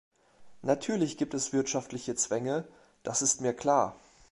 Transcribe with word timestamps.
Natürlich 0.63 1.15
gibt 1.19 1.35
es 1.35 1.53
wirtschaftliche 1.53 2.15
Zwänge, 2.15 2.67
das 3.03 3.21
ist 3.21 3.39
mir 3.39 3.53
klar. 3.53 3.95